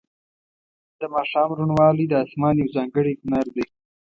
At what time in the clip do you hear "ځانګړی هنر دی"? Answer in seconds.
2.75-3.65